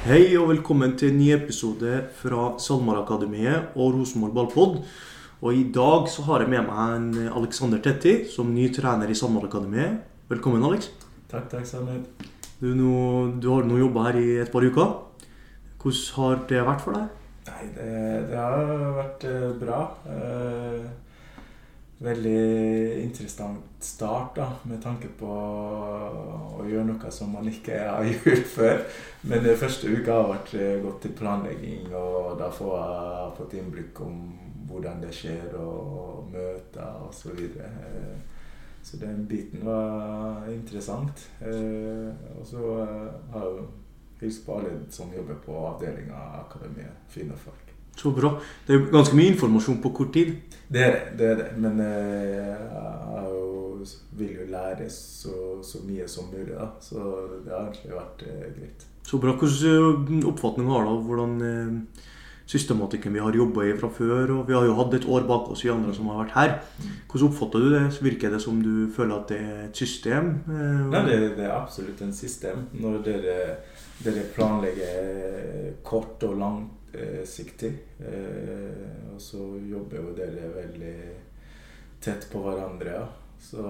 [0.00, 4.78] Hei og velkommen til en ny episode fra SalMar-akademiet og Rosenborg Ballpod.
[5.44, 9.16] Og I dag så har jeg med meg en Alexander Tetti som ny trener i
[9.20, 9.98] SalMar-akademiet.
[10.32, 10.88] Velkommen, Alex.
[11.28, 12.00] Takk, takk, Samir.
[12.62, 12.94] Du, nå,
[13.44, 14.96] du har nå jobba her i et par uker.
[15.84, 17.20] Hvordan har det vært for deg?
[17.50, 17.92] Nei, det,
[18.32, 18.72] det har
[19.02, 19.82] vært eh, bra.
[20.16, 21.09] Eh,
[22.00, 28.46] veldig interessant start, da, med tanke på å gjøre noe som man ikke har gjort
[28.54, 28.84] før.
[29.28, 34.00] Men den første uka har vært gått til planlegging, og da får jeg fått innblikk
[34.06, 34.22] om
[34.70, 37.22] hvordan det skjer, og møter osv.
[37.22, 37.66] Så, videre.
[37.66, 38.18] Eh,
[38.82, 41.30] så den biten var interessant.
[41.40, 42.08] Eh,
[42.38, 43.66] og så eh, har jeg
[44.20, 47.04] hilst på alle som jobber på avdelinga Akademiet.
[47.08, 47.69] Fine folk.
[48.00, 48.30] Så bra.
[48.66, 50.32] Det er ganske mye informasjon på kort tid.
[50.72, 51.18] Det er det.
[51.18, 51.48] det, er det.
[51.60, 52.54] Men eh,
[53.12, 53.88] jeg
[54.20, 56.54] vil jo lære så, så, mye som mulig.
[56.54, 56.70] da.
[56.80, 57.02] Så
[57.44, 58.86] det har egentlig vært eh, greit.
[59.04, 59.34] Så bra.
[59.36, 62.08] Hvilken oppfatning har du av hvordan eh,
[62.48, 64.34] systematikken vi har jobba i fra før?
[64.38, 66.56] og Vi har jo hatt et år bak oss, i andre som har vært her.
[67.10, 67.84] Hvordan oppfatter du det?
[68.00, 70.34] Virker det som du føler at det er et system?
[70.48, 72.64] Eh, Nei, det, det er absolutt en system.
[72.80, 73.40] Når dere,
[74.06, 76.38] dere planlegger kort og
[76.92, 80.94] langsiktig, eh, og så jobber jo dere veldig
[82.00, 82.90] tett på hverandre.
[82.90, 83.08] Ja.
[83.40, 83.62] Så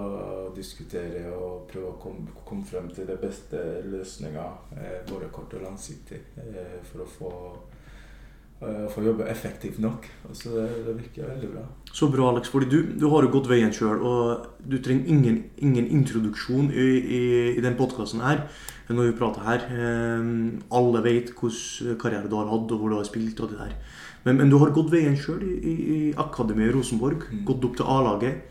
[0.55, 4.43] diskutere og prøve å komme, komme frem til det beste løsninga,
[4.75, 7.31] eh, både kort og langsiktig, eh, for å få,
[8.67, 10.09] eh, få jobbe effektivt nok.
[10.29, 11.63] Og så det, det virker veldig bra.
[11.93, 12.49] Så bra, Alex.
[12.49, 16.89] fordi du, du har jo gått veien sjøl, og du trenger ingen, ingen introduksjon i,
[16.99, 17.23] i,
[17.55, 18.49] i den podkasten her.
[18.89, 19.65] Når vi prater her.
[19.71, 20.29] Eh,
[20.77, 23.39] alle vet hvilken karriere du har hatt, og hvor du har spilt.
[23.39, 23.75] og det der.
[24.23, 27.25] Men, men du har gått veien sjøl i, i, i Akademiet i Rosenborg.
[27.31, 27.45] Mm.
[27.47, 28.47] Gått opp til A-laget.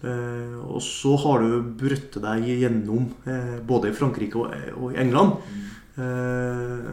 [0.00, 5.00] Eh, og så har du brøttet deg gjennom eh, både i Frankrike og, og i
[5.02, 5.36] England.
[6.00, 6.86] Eh,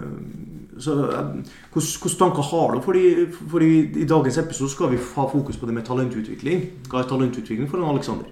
[0.81, 1.29] så eh,
[1.73, 2.81] Hvilke tanker har du?
[2.83, 3.69] Fordi, fordi
[4.03, 6.65] I dagens episode skal vi ha fokus på det med talentutvikling.
[6.89, 8.27] Hva er talentutvikling for en Alexander?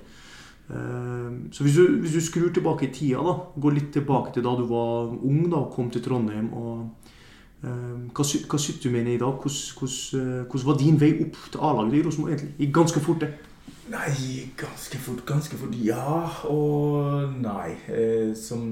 [0.69, 4.45] Eh, så hvis du, hvis du skrur tilbake i tida, da, går litt tilbake til
[4.45, 6.87] da du var ung da, og kom til Trondheim og
[7.63, 9.45] eh, hva, hva du med i dag?
[9.45, 12.71] Eh, hvordan var din vei opp til A-laget i Rosenborg egentlig?
[12.73, 13.33] Ganske fort, det.
[13.85, 15.73] Nei, ganske fort, ganske fort.
[15.77, 17.75] Ja og nei.
[17.85, 18.63] Eh, som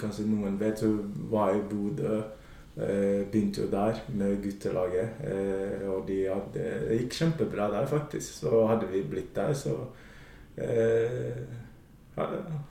[0.00, 0.94] kanskje noen vet, så
[1.28, 2.20] var jeg i Bodø.
[2.80, 5.20] Eh, begynte jo der med guttelaget.
[5.28, 8.38] Eh, og de hadde, det gikk kjempebra der, faktisk.
[8.40, 9.76] Så hadde vi blitt der, så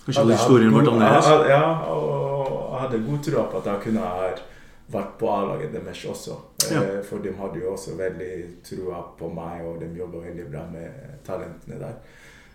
[0.06, 1.30] Kanskje hadde historien vært annerledes?
[1.50, 4.30] Ja, og jeg hadde god tro på at jeg kunne ha
[4.90, 6.38] vært på A-laget deres også.
[6.66, 6.82] Eh, Ja.
[7.06, 8.34] For de hadde jo også veldig
[8.66, 10.90] trua på meg, og de jobba veldig bra med
[11.26, 11.96] talentene der.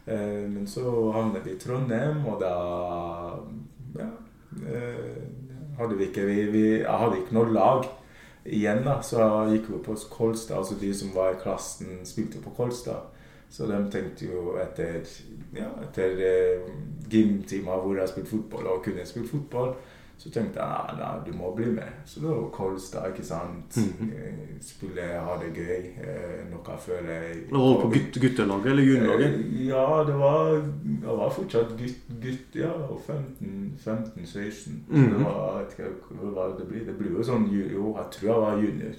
[0.07, 2.55] Eh, Men så havnet vi i Trondheim, og da
[3.99, 4.09] ja,
[4.67, 5.23] eh,
[5.79, 7.85] hadde vi ikke vi, vi, Jeg hadde ikke noe lag
[8.45, 9.19] igjen, da, så
[9.49, 10.57] jeg gikk jo på Kolstad.
[10.59, 13.11] Altså de som var i klassen, spilte på Kolstad.
[13.55, 15.05] Så de tenkte jo etter,
[15.55, 16.71] ja, etter eh,
[17.13, 19.77] gymtimer hvor jeg har spilt fotball og kunne spilt fotball,
[20.19, 22.01] så tenkte jeg nei, nei, du må bli med.
[22.07, 23.77] Så var Kolstad, ikke sant.
[23.77, 24.59] Mm -hmm.
[24.63, 25.85] Spille, ha det gøy.
[26.03, 27.21] eh, Noe jeg føler
[27.51, 29.35] Var på gutt, guttelaget eller juniorlaget?
[29.35, 30.53] Eh, Ja, det var,
[31.03, 34.73] jeg var fortsatt gutt, gutt ja, og 15-16.
[34.89, 35.11] Mhm.
[35.19, 36.85] Det var, jeg hva det blir.
[36.87, 38.95] Det blir jo sånn Jo, jeg tror jeg var junior.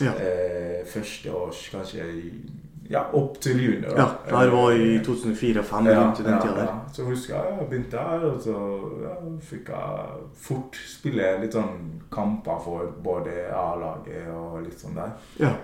[0.00, 0.12] Ja.
[0.14, 2.61] Eh, første års, kanskje i-
[2.92, 3.94] Ja, opp til junior.
[3.96, 6.64] Ja, det var i Eh, 2004-2005, ja, rundt den ja, tida der.
[6.68, 6.78] ja.
[6.92, 8.56] Så husker jeg jeg begynte her, og så
[9.02, 15.14] ja, fikk jeg fort spille litt sånn kamper for både A-laget og litt sånn der.
[15.40, 15.54] Ja.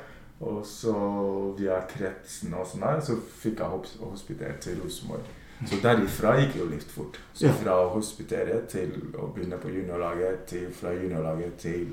[0.41, 0.95] Og så
[1.59, 5.29] via kretsen og sånn der, så fikk jeg hospitert til Rosenborg.
[5.67, 7.17] Så derifra gikk det jo litt fort.
[7.35, 11.89] Så fra å hospitere til å begynne på juniorlaget, til fra juniorlaget til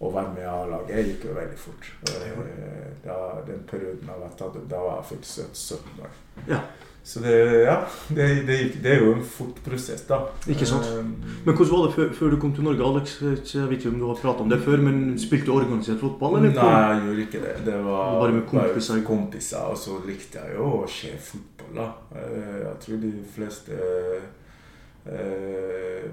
[0.00, 1.90] å være med i A-laget, gikk jo veldig fort.
[2.08, 3.16] Eh, Da,
[3.46, 6.14] den perioden jeg var tatt, da var jeg faktisk 17 år.
[6.48, 6.60] Ja.
[7.02, 7.32] Så det,
[7.64, 7.78] ja,
[8.12, 10.18] det, det, det er jo en fort prosess, da.
[10.52, 10.84] Ikke sant?
[10.84, 11.04] Eh,
[11.46, 13.14] Men hvordan var det før, før du kom til Norge, Alex?
[13.54, 16.36] Jeg vet ikke om du har pratet om det før, men spilte du organisert fotball?
[16.42, 16.52] Eller?
[16.56, 17.54] Nei, jeg gjorde ikke det.
[17.70, 18.94] Det var Bare med kompiser?
[19.00, 21.88] bare kompiser, Og så likte jeg jo å se fotball, da.
[22.20, 23.80] Eh, Jeg tror de fleste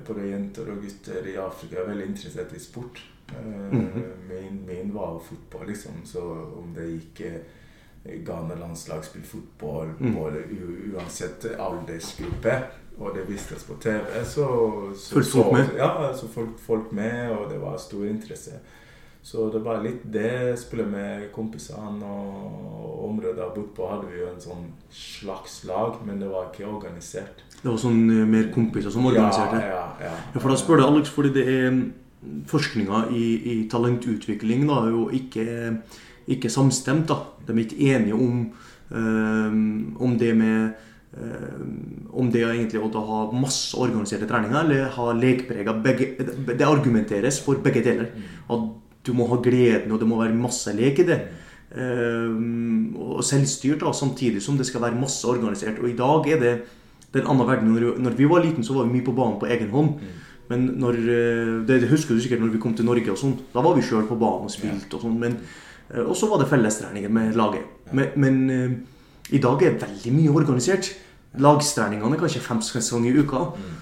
[0.08, 3.02] både jenter og gutter i Afrika er veldig interessert i sport.
[3.30, 4.04] Eh, Mhm.
[4.30, 5.92] min, min var jo fotball, liksom.
[6.06, 6.22] Så
[6.58, 7.42] om det gikk eh,
[8.26, 10.44] Ghana-landslag spilte fotball, både
[10.96, 12.54] uansett aldersgruppe,
[13.00, 14.48] og det vistes på TV, så,
[14.96, 15.76] så så-?
[15.78, 18.52] Ja, så folk, folk med, og det var stor interesse.
[19.28, 20.56] Så det var litt det.
[20.60, 25.98] Spille med kompisene og området jeg bodde på, hadde vi jo en sånn slags lag,
[26.08, 27.44] men det var ikke organisert.
[27.62, 29.60] Det var sånn eh, mer kompiser som organiserte?
[29.60, 30.14] Ja, ja, ja.
[30.34, 31.82] Ja, for da spør du Alex, fordi det er
[32.48, 35.46] forskninga i, i, talentutvikling da, er jo ikke,
[36.28, 37.08] ikke samstemt.
[37.10, 37.22] da.
[37.48, 38.44] De er ikke enige om,
[38.92, 39.58] øh,
[40.04, 40.84] om det med
[42.14, 47.82] om det egentlig å ha masse organiserte treninger eller ha lekprega Det argumenteres for begge
[47.86, 48.12] deler.
[48.50, 48.68] At
[49.08, 51.20] du må ha gleden, og det må være masse lek i det.
[52.98, 55.80] og selvstyrt, da, samtidig som det skal være masse organisert.
[55.82, 56.54] Og i dag er det
[57.14, 57.74] den andre verden.
[57.74, 60.00] Når, når vi var liten, så var vi mye på banen på egen hånd.
[60.48, 61.00] Men når,
[61.68, 63.36] det, det husker du sikkert når vi kom til Norge og sånn.
[63.54, 65.40] Da var vi sjøl på banen og spilte og sånn.
[66.04, 67.68] Og så var det fellestreninger med laget.
[67.96, 68.86] Men, men
[69.32, 70.94] i dag er veldig mye organisert.
[71.44, 73.44] Lagstreningene er kanskje fem ganger i uka.
[73.58, 73.76] Mm.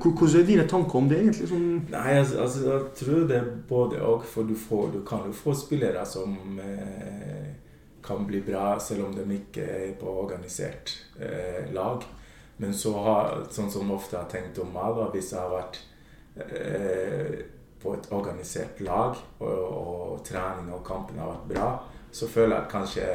[0.00, 1.18] Hvordan er dine tanker om det?
[1.20, 1.48] egentlig?
[1.50, 4.24] Sånn Nei, altså, altså, Jeg tror det er både og.
[4.24, 7.50] For du, får, du kan jo få spillere som eh,
[8.04, 12.06] kan bli bra selv om de ikke er på organisert eh, lag.
[12.58, 15.76] Men så har, sånn som ofte har tenkt om meg, da, hvis jeg har vært
[15.82, 15.87] eh,
[17.78, 21.68] på et organisert lag, og, og trening og kampen har vært bra,
[22.12, 23.08] så føler jeg at kanskje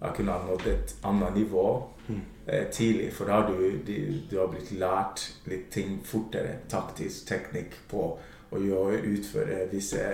[0.00, 1.64] jeg kunne ha nådd et annet nivå
[2.08, 2.20] mm.
[2.46, 3.10] eh, tidlig.
[3.12, 3.96] For da har du, du,
[4.30, 6.62] du, har blitt lært litt ting fortere.
[6.72, 8.06] Taktisk teknikk på
[8.50, 10.04] å gjøre, utføre visse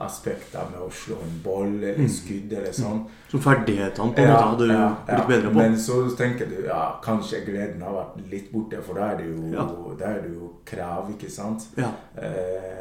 [0.00, 2.10] aspekter med å slå en boll eller mm.
[2.12, 3.02] skudd eller sånn.
[3.02, 3.18] Mm.
[3.32, 5.58] Så ferdighetene på en ja, måte hadde du ja, blitt bedre på?
[5.60, 9.28] Men så tenker du ja, kanskje gleden har vært litt borte, for da er det
[9.28, 9.66] jo, ja.
[10.00, 11.68] det jo krav, ikke sant?
[11.76, 11.92] Ja.
[12.16, 12.80] Eh,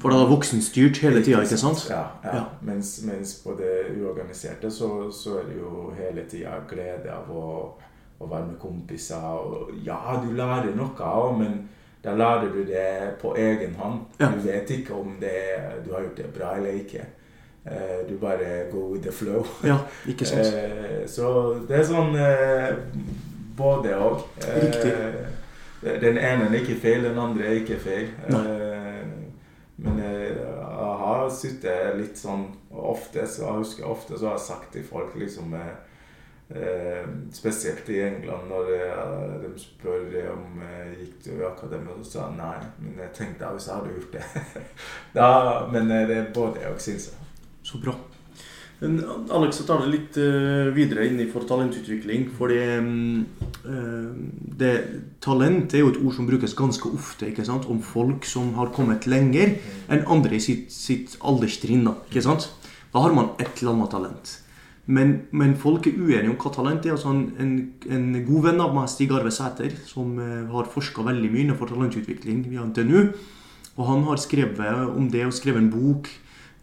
[0.00, 1.86] for det er voksenstyrt hele tida, ikke sant?
[1.90, 2.04] Ja.
[2.24, 2.44] ja.
[2.66, 7.46] Mens, mens, på det uorganiserte så, så, er det jo hele tida glede av å,
[8.20, 9.24] å, være med kompiser.
[9.40, 11.10] Og ja, du lærer noe
[11.40, 11.64] men
[12.06, 14.04] da lærer du det på egen hånd.
[14.20, 14.30] Ja.
[14.30, 15.38] Du vet ikke om det,
[15.84, 17.02] du har gjort det bra eller ikke.
[17.66, 19.46] Eh, du bare go with the flow.
[19.64, 20.54] Ja, ikke sant?
[20.54, 21.30] Eh, så
[21.66, 22.76] det er sånn eh,
[23.58, 24.22] både og.
[24.38, 24.92] Riktig.
[25.82, 28.06] Den ene er ikke feil, den andre er ikke feil.
[28.30, 28.44] Nei.
[29.76, 34.46] Men jeg, jeg har sittet litt sånn ofte, så jeg husker ofte så har jeg
[34.46, 35.52] sagt til folk liksom
[36.54, 38.80] eh, Spesielt i England, når de,
[39.44, 42.58] de spør om jeg gikk til akademiet, så sa jeg nei.
[42.82, 44.66] Men jeg tenkte hvis jeg hadde gjort det.
[45.18, 45.30] da,
[45.72, 47.24] men eh, det er både og, syns jeg.
[47.66, 47.96] Så bra.
[48.76, 50.16] Alex, jeg tar det litt
[50.76, 52.26] videre innenfor talentutvikling.
[52.36, 54.10] Fordi uh,
[54.60, 54.72] det,
[55.24, 57.64] talent er jo et ord som brukes ganske ofte ikke sant?
[57.72, 59.56] om folk som har kommet lenger
[59.88, 61.88] enn andre i sitt, sitt alderstrinn.
[61.88, 62.50] Da, ikke sant?
[62.92, 64.36] da har man et eller annet talent.
[64.86, 66.94] Men, men, folk er uenige om hva talent er.
[66.94, 67.56] Altså en, en,
[67.90, 71.72] en god venn av meg, Stig Arve Sæter, som uh, har forska veldig mye innenfor
[71.72, 73.10] talentutvikling via NTNU,
[73.76, 76.12] og han har skrevet om det og skrevet en bok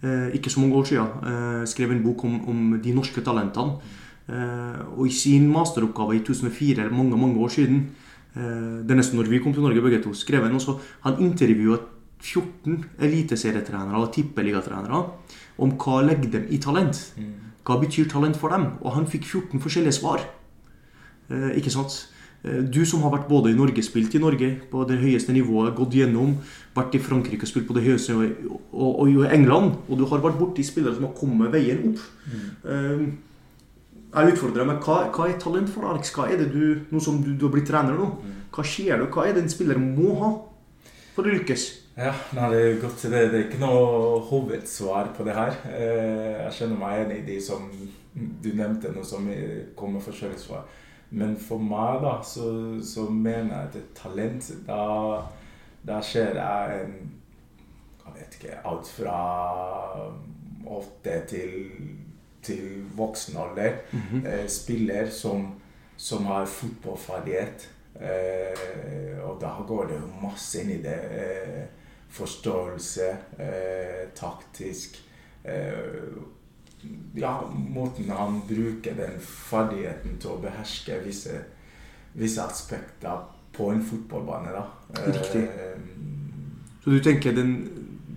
[0.04, 3.80] Eh, ikke så mange år siden, eh, skrevet en bok om, om de norske talentene.
[4.28, 7.90] Eh, og i sin masteroppgave i 2004, eller mange mange år siden,
[8.34, 11.78] det er nesten når vi kom til Norge begge to, skrev han også Han intervjua
[12.20, 15.04] 14 eliteserietrenere og tippeligatrenere
[15.60, 17.14] om hva legger dem i talent.
[17.16, 17.53] Mm.
[17.64, 18.74] Hva betyr talent for dem?
[18.82, 20.26] Og han fikk 14 forskjellige svar.
[21.30, 22.14] ikke sant?
[22.44, 25.76] Eh, du som har vært både i Norge, spilt i Norge på det høyeste nivået,
[25.78, 26.36] gått gjennom,
[26.76, 30.24] vært i Frankrike og spilt på det høyeste og, og, i England, og du har
[30.24, 32.02] vært borti spillere som har kommet veien opp.
[32.28, 32.50] Mm.
[32.74, 33.06] Eh,
[34.14, 36.12] jeg utfordrer meg, hva, hva, er talent for Alex?
[36.14, 38.10] Hva er det du, Nå som du, du har blitt trener nå,
[38.54, 39.08] hva skjer det?
[39.10, 40.34] Hva er det en spiller må ha
[41.16, 41.64] for å lykkes?
[41.94, 45.54] Ja, nei, det er godt det, det er ikke noe hovedsvar på det her.
[45.70, 47.68] Eh, jeg skjønner meg enig i de som
[48.14, 49.28] du nevnte, noe som
[49.78, 50.64] kommer forskjellige svar.
[51.14, 52.48] Men for meg, da, så,
[52.82, 54.86] så mener jeg at et talent Da,
[55.86, 56.96] da ser jeg en
[58.02, 59.18] Jeg vet ikke Alt fra
[60.74, 61.54] åtte til,
[62.42, 63.78] til voksen alder.
[63.92, 64.48] Mm -hmm.
[64.48, 65.54] spiller som,
[65.98, 67.70] som har fotballferdighet.
[67.96, 71.00] Eh, og da går det jo masse inn i det.
[72.14, 73.10] Forståelse,
[73.42, 75.00] eh, taktisk
[75.44, 76.14] eh,
[77.16, 81.40] ja, måten han bruker den ferdigheten til å beherske visse,
[82.18, 84.52] visse aspekter på en fotballbane.
[84.52, 84.66] da.
[85.06, 85.44] Riktig.
[85.44, 85.80] Eh,
[86.84, 87.56] så du tenker den,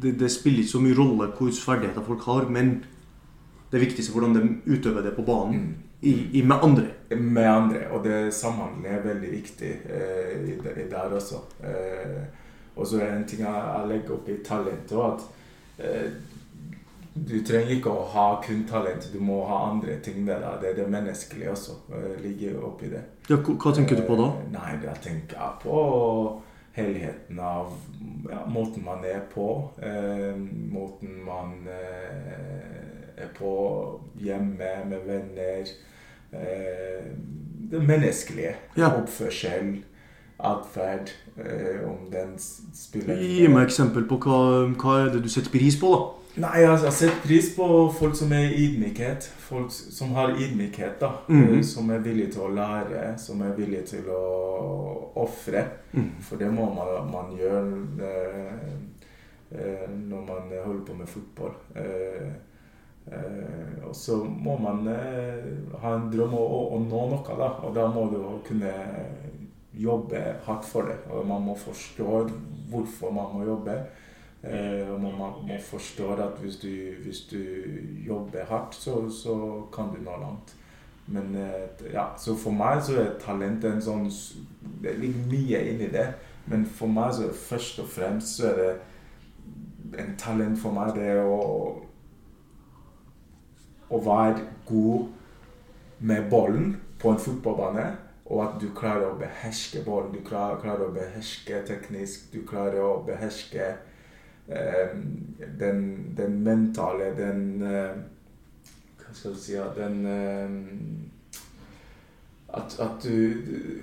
[0.02, 2.78] det, det, spiller ikke så mye rolle hvilke ferdigheter folk har, men
[3.70, 5.74] det viktigste er hvordan de utøver det på banen mm.
[6.00, 6.88] i, i, med andre?
[7.16, 11.44] Med andre, og det samhandling er veldig viktig eh, der også.
[11.62, 12.44] Eh,
[12.76, 16.10] og så er en ting jeg, legger opp i talent òg, at eh,
[17.16, 20.58] du trenger ikke å ha kun talent, du må ha andre ting med deg.
[20.60, 21.78] Det er det menneskelige også.
[21.88, 23.02] Uh, ligger oppi det.
[23.30, 24.28] Ja, hva tenker du på da?
[24.36, 25.78] Uh, nei, da tenker jeg på
[26.76, 27.72] helheten av
[28.28, 29.48] ja, måten man er på.
[29.80, 33.52] Eh, måten man er på
[34.20, 35.70] hjemme med venner.
[37.70, 38.52] det menneskelige.
[38.76, 38.90] Ja.
[38.92, 39.78] Oppførsel.
[40.38, 41.12] Atferd.
[41.36, 42.36] Eh, om den
[42.74, 44.38] spiller Gi meg eksempel på hva,
[44.80, 46.26] hva er det du setter pris på, da.
[46.36, 47.66] Nei, altså, jeg har sett pris på
[47.96, 49.24] folk som er ydmykhet.
[49.40, 51.10] Folk som har ydmykhet, da.
[51.28, 54.24] Mm Som er villige til å lære, som er villige til å
[55.16, 55.64] ofre.
[55.92, 56.10] Mm.
[56.20, 58.74] For det må man, man gjøre eh,
[59.50, 61.56] eh, når man holder på med fotball.
[61.76, 62.28] Eh,
[63.12, 64.84] eh, og så må man
[65.80, 67.48] ha en drøm om å, å nå noe, da.
[67.64, 68.74] Og da må du kunne
[69.76, 70.98] jobbe hardt for det.
[71.10, 72.28] Og man må forstå
[72.70, 73.78] hvorfor man må jobbe.
[74.42, 76.70] Eh, og man må, forstå at hvis du,
[77.04, 77.40] hvis du
[78.06, 80.56] jobber hardt, så, så kan du nå langt.
[81.06, 84.08] Men eh, ja, så for meg så er talent en sånn
[84.82, 86.08] Det ligger mye inni det.
[86.46, 90.94] Men for meg så er først og fremst så er det en talent for meg
[90.98, 91.82] det å
[93.86, 95.06] å være god
[95.98, 97.86] med ballen på en fotballbane.
[98.26, 100.14] Og at du klarer å beherske ballen.
[100.14, 102.32] Du klarer, klarer å beherske teknisk.
[102.32, 103.68] Du klarer å beherske
[104.48, 104.96] eh,
[105.60, 105.82] den,
[106.18, 107.94] den mentale, den eh,
[108.98, 110.50] Hva skal du si Den eh,
[112.56, 113.82] at, at du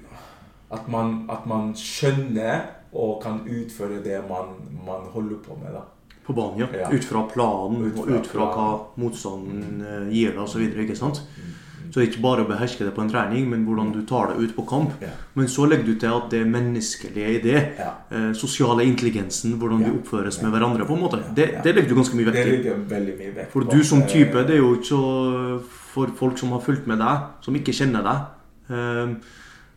[0.73, 5.73] at man, at man skjønner og kan utføre det man, man holder på med.
[5.73, 5.83] da.
[6.25, 6.67] På banen, ja.
[6.79, 6.91] Ja.
[6.91, 8.85] Ut fra planen Ut og ut fra hva planen.
[8.95, 10.12] motstanden mm.
[10.13, 10.63] gir deg osv.
[10.63, 11.51] Mm.
[11.93, 14.31] Så det er ikke bare å beherske det på en trening, men hvordan du tar
[14.31, 14.95] det ut på kamp.
[15.00, 15.12] Ja.
[15.38, 17.91] Men så legger du til at det menneskelige i det, Ja.
[18.09, 19.91] eh, sosiale intelligensen, hvordan Ja.
[19.91, 23.35] de oppføres med hverandre, på en måte, det, det legger du ganske mye vekt i.
[23.35, 25.62] vekt For du som Eh, type, det er jo ikke så
[25.93, 29.15] For folk som har fulgt med deg, som ikke kjenner deg, eh,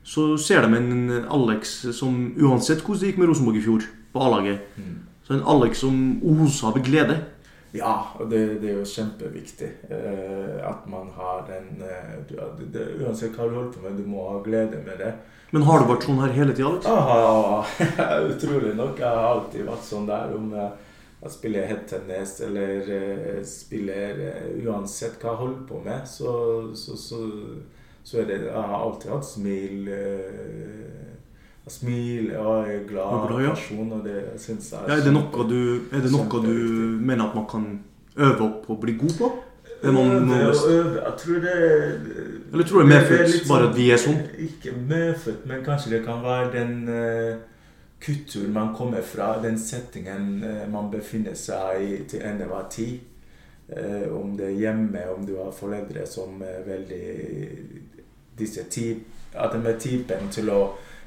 [0.03, 3.83] så ser de en Alex som uansett hvordan det gikk med Rosenborg i fjor,
[4.15, 4.97] på A-laget, mm.
[5.29, 7.21] så en Alex som oser av glede.
[7.77, 12.37] Ja, og det, det er jo kjempeviktig eh, at man har den eh, du,
[12.73, 15.13] det, Uansett hva du holder på med, du må ha glede med det.
[15.55, 18.99] Men har du vært sånn her hele tida, Ja, utrolig nok.
[18.99, 20.51] Jeg har alltid vært sånn der om
[21.27, 26.33] jeg spiller headtennis eller eh, spiller eh, Uansett hva jeg holder på med, så,
[26.77, 27.21] så, så,
[28.05, 29.89] så er det Jeg har alltid hatt smil.
[29.91, 31.15] Eh,
[31.67, 33.55] jeg smiler og er glad Og glad, ja.
[33.55, 36.55] person, og det syns jeg Ja, er det noe du, er det noe du
[37.03, 37.67] mener at man kan
[38.17, 39.33] øve opp og bli god på?
[39.83, 41.03] Er man, Øve og øve.
[41.05, 41.57] Jeg tror det
[42.53, 44.23] Eller tror du det er medfødt, Sånn, bare at vi er sånn?
[44.47, 47.35] Ikke medfødt, men kanskje det kan være den uh,
[48.07, 53.03] kulturen man kommer fra, den settingen uh, man befinner seg i til enhver tid.
[53.69, 57.05] Uh, om det er hjemme, om du har foreldre som er veldig
[58.39, 59.03] disse typ,
[59.35, 60.61] At de er typen til å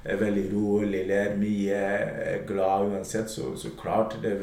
[0.06, 4.38] er veldig rolig, ler mye, glad uansett, så, så klart det,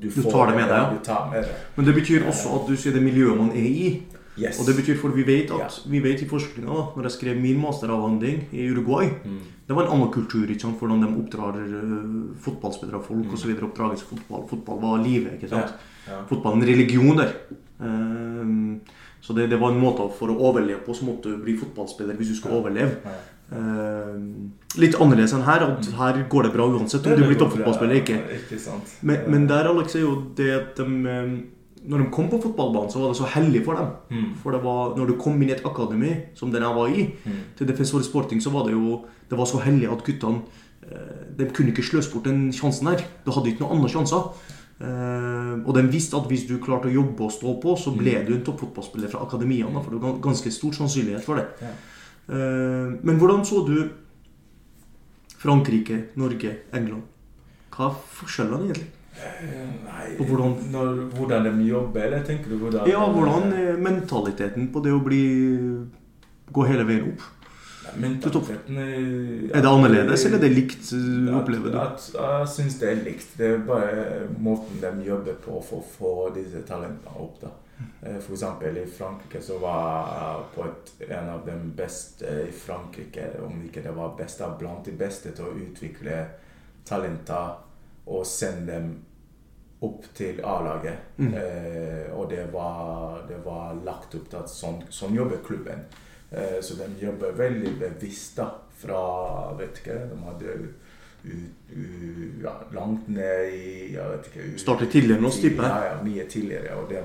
[0.00, 0.90] du, Du tar det med deg, ja.
[0.90, 1.54] Du tar med det.
[1.76, 4.02] Men det betyr også at du sier det miljøet man er i.
[4.40, 4.58] Yes.
[4.60, 5.68] Og det betyr, for vi vet at Ja.
[5.92, 9.40] vi vet i forskninga, da når jeg skrev min masteravhandling i Uruguay Mm.
[9.68, 10.48] Det var en annen kultur.
[10.50, 10.78] ikke sant?
[10.80, 13.32] Hvordan de oppdrar uh, fotballspillere, folk Mm.
[13.34, 13.50] osv.
[13.62, 14.48] Oppdragelse fotball.
[14.48, 15.32] Fotball var livet.
[15.34, 15.72] ikke sant?
[16.08, 16.22] Ja.
[16.28, 17.32] Fotball er en religion der.
[17.80, 18.80] Um,
[19.20, 22.16] så det, det var en måte for å overleve på, så måtte du bli fotballspiller
[22.18, 22.60] hvis du skulle Ja.
[22.60, 22.96] overleve.
[23.52, 25.62] Ehm, litt annerledes enn her.
[25.66, 28.20] at Her går det bra uansett om du blir toppfotballspiller eller ikke.
[28.38, 28.94] Ikke sant.
[29.02, 31.34] Men, men der Alex, er jo det at de eh,
[31.84, 33.88] Når de kom på fotballbanen, så var det så hellig for dem.
[34.14, 34.26] Mm.
[34.42, 37.08] For det var, når du kom inn i et akademi, som den jeg var i,
[37.26, 37.40] Mm.
[37.58, 40.42] til Defensor Sporting, så var det jo det var så hellig at guttene
[40.86, 43.02] eh, De kunne ikke sløse bort den sjansen her.
[43.26, 44.30] Du hadde ikke noen andre sjanser.
[44.80, 48.14] Eh, og de visste at hvis du klarte å jobbe og stå på, så ble
[48.20, 48.26] Mm.
[48.26, 49.82] du en toppfotballspiller fra akademiene.
[49.82, 51.46] For det var ganske stor sannsynlighet for det.
[51.60, 51.68] Ja.
[52.28, 53.76] Eh, men hvordan så du
[55.42, 57.02] Frankrike, Norge, England?
[57.72, 58.90] Hva er forskjellene egentlig?
[59.12, 63.76] Eh, Nei Og hvordan- når, hvordan de jobber, eller tenker du hvordan Ja, hvordan er
[63.76, 65.22] mentaliteten på det å bli
[66.52, 67.22] gå hele veien opp?
[67.98, 71.78] Mentaliteten er Er det annerledes, eller er det likt, uh, opplever du?
[71.78, 73.36] At, at, jeg syns det er likt.
[73.36, 77.40] Det er bare måten de jobber på for å få disse talentene opp.
[77.42, 77.48] da.
[78.02, 83.28] Eh, eksempel i Frankrike så var jeg på et, en av de beste i Frankrike,
[83.44, 86.20] om ikke det var best, blant de beste til å utvikle
[86.84, 87.56] talenter
[88.06, 88.92] og sende dem
[89.82, 90.98] opp til A-laget.
[91.18, 91.34] Mm.
[91.34, 95.84] Eh, og det var, det var lagt opp til at sånn, sånn jobber klubben.
[96.30, 98.48] Eh, så de jobber veldig bevisst da,
[98.82, 100.88] fra vet ikke, De hadde ut,
[101.22, 101.34] u,
[102.42, 105.70] ja, langt ned i jeg vet ikke, ut- Startet tidligere enn oss, tipper jeg.
[105.70, 106.78] Ja, ja, mye tidligere.
[106.80, 107.02] Og de,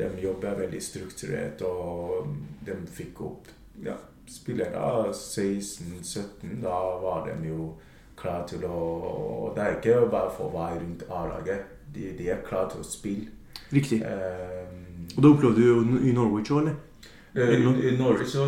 [0.00, 2.30] de jobber veldig strukturert, og
[2.66, 3.50] de fikk opp
[3.84, 3.96] ja,
[4.28, 6.60] spillere 16-17.
[6.62, 7.72] Da var de jo
[8.20, 8.78] klare til å
[9.40, 11.76] og Det er ikke bare for å være rundt A-laget.
[11.94, 13.30] De, de er klare til å spille.
[13.72, 14.00] Riktig.
[14.04, 16.76] Um, Og det opplevde du jo i Norwich òg, eller?
[17.34, 18.44] Eh, I, I Norge så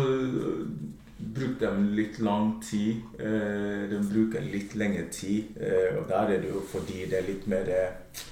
[1.33, 3.03] bruker de litt lang tid.
[3.19, 5.55] Eh, de bruker litt lengre tid.
[5.59, 8.23] Eh, og der er det jo fordi det er litt mer eh,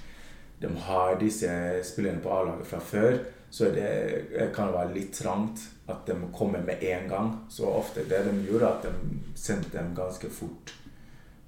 [0.61, 1.49] De har disse
[1.83, 3.17] spillerne på A-laget fra før.
[3.51, 5.59] Så det kan være litt trangt
[5.91, 7.31] at de kommer med en gang.
[7.49, 10.71] Så ofte det de gjorde, at de sendte dem ganske fort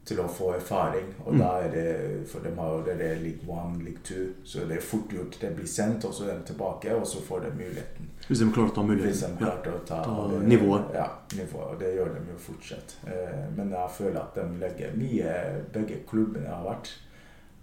[0.06, 1.14] til å få erfaring.
[1.26, 1.40] Og Mm.
[1.40, 4.78] da er det For de har jo det der league one, league two, så det
[4.78, 5.38] er fort gjort.
[5.40, 8.10] Det blir sendt, og så er de tilbake, og så får de muligheten.
[8.28, 9.52] Hvis de klarer å ta Hvis de de Ja.
[9.52, 10.94] å ta, ta det- nivået.
[10.94, 11.72] Ja, nivået.
[11.72, 12.96] Og det gjør de jo fortsatt.
[13.08, 16.90] Eh, Men jeg føler at de legger mye Begge klubbene har vært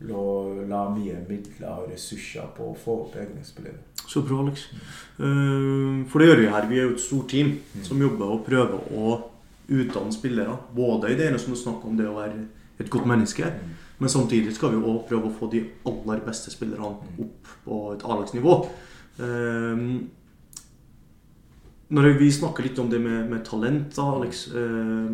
[0.09, 0.21] la,
[0.69, 3.79] la mye midler og ressurser på å få opp egne spillere.
[4.11, 4.65] Så bra, Alex.
[5.21, 6.69] Uh, For det gjør vi her.
[6.71, 7.85] Vi er jo et stort team Mm.
[7.85, 9.21] som jobber og prøver å
[9.71, 10.57] utdanne spillere.
[10.75, 12.47] Både i det ene som du snakker om det å være
[12.81, 13.77] et godt menneske, Mm.
[14.01, 17.25] men samtidig skal vi også prøve å få de aller beste spillerne Mm.
[17.25, 18.69] opp på et A-lagsnivå.
[19.21, 20.01] Uh,
[21.91, 25.11] Når vi snakker litt om det med, med talent, da, Alex uh,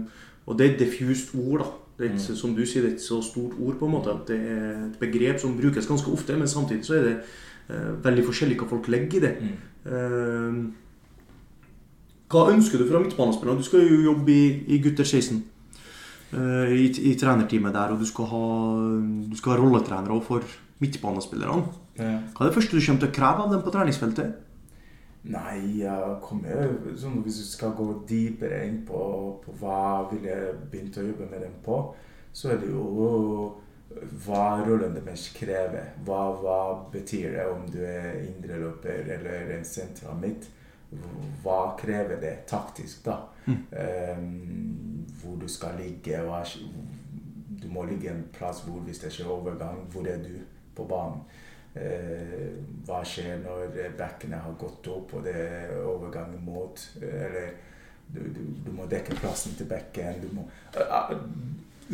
[0.46, 1.70] Og det er et diffust ord, da.
[1.96, 2.36] Det er ikke, Mm.
[2.36, 4.12] Som du sier, det er et så stort ord, på en måte.
[4.28, 7.16] Det er et begrep som brukes ganske ofte, men samtidig så er det
[7.70, 9.34] eh, veldig forskjellig hva folk legger i det.
[9.40, 9.54] Mm.
[9.92, 10.72] Eh,
[12.28, 13.58] hva ønsker du fra midtbanespillerne?
[13.58, 15.42] Du skal jo jobbe i, i gutter 16.
[16.32, 18.44] eh, i, I trenerteamet der, og du skal ha,
[19.30, 20.42] du skal ha rolletrenere for
[20.82, 21.64] midtbanespillerne.
[21.96, 22.18] Ja.
[22.36, 24.34] Hva er det første du kommer til å kreve av dem på treningsfeltet?
[25.26, 28.98] Nei, jeg kommer sånn Hvis du skal gå dypere inn på,
[29.42, 31.80] på hva vil jeg begynt å jobbe med dem på,
[32.36, 33.56] så er det jo
[34.26, 35.94] hva rollen deres krever.
[36.04, 36.58] Hva, hva
[36.92, 40.48] betyr det om du er indreløper eller en sentral midt?
[41.42, 43.20] Hva krever det taktisk, da?
[43.46, 43.62] Mm.
[43.70, 46.20] Um, hvor du skal ligge.
[46.26, 46.42] Hva,
[47.62, 50.34] du må ligge en plass hvor hvis det skjer overgang, hvor er du
[50.76, 51.24] på banen?
[51.76, 52.52] Eh,
[52.86, 57.50] hva skjer når backene har gått opp og det er overgang mot eh, Eller
[58.08, 60.22] du, du, du må dekke plassen til backen.
[60.22, 60.46] Du må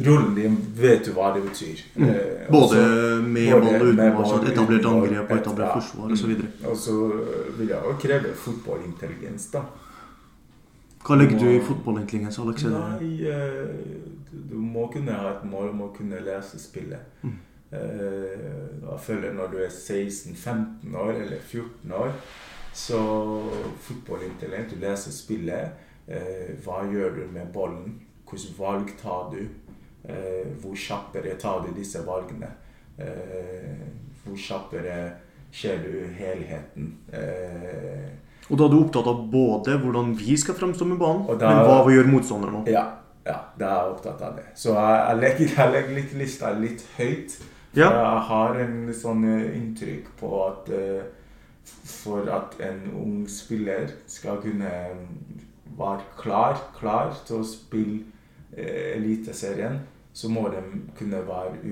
[0.06, 1.80] Rollen din vet du hva det betyr.
[1.96, 2.08] Mm.
[2.08, 6.12] Eh, Både også- med både ball og uten ball, ball, etablert angrep og etablert forsvar
[6.12, 6.30] osv.
[6.38, 6.66] Mm.
[6.70, 6.94] Og så
[7.58, 9.62] vil jeg også kreve fotballintelligens, da.
[11.02, 12.62] Hva legger du i fotballintelligens, Alex?
[12.62, 13.68] Nei, eh,
[14.30, 17.02] du, du må kunne ha et mål, om å kunne lese spillet.
[17.22, 17.36] Mm.
[17.72, 18.38] Eh,
[18.92, 22.10] Jeg føler når du er 16-15 år eller 14 år,
[22.74, 22.98] så
[23.86, 25.72] fotballintellekt, du leser spillet.
[26.08, 27.94] Eh, hva gjør du med ballen?
[28.28, 29.40] Hvilke valg tar du?
[30.08, 32.48] Eh, hvor kjappere tar du disse valgene?
[34.24, 34.96] Hvor kjappere
[35.52, 36.92] ser du helheten?
[38.50, 41.64] Og da er du opptatt av både hvordan vi skal fremstå med banen, da- men
[41.66, 42.68] hva vi gjør motstanderen òg.
[42.68, 42.84] Ja,
[43.26, 44.44] ja, da er jeg opptatt av det.
[44.54, 47.38] Så jeg, jeg, legger, jeg legger litt lista litt høyt.
[47.72, 47.90] For Ja.
[47.90, 51.04] Jeg har en sånn eh, inntrykk på at eh,
[51.88, 55.40] for at en ung spiller skal kunne mm,
[55.78, 58.02] være klar, klar til å spille
[58.56, 59.80] eh, Eliteserien,
[60.12, 60.60] så må de
[60.98, 61.62] kunne være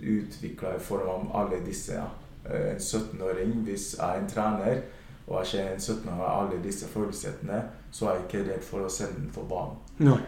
[0.00, 1.98] utvikla i form av alle disse.
[1.98, 2.08] Ja.
[2.44, 4.82] En 17-åring, hvis jeg er en trener
[5.26, 8.84] og jeg ser en 17-åring har alle disse forutsetningene, så er jeg ikke redd for
[8.84, 9.78] å sende den på banen.
[10.04, 10.20] Nei.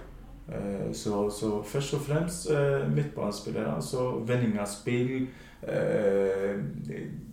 [0.48, 3.74] Eh, Så, så først og fremst eh, midtbanespillere.
[3.74, 5.28] Altså vending av spill.
[5.62, 6.56] eh,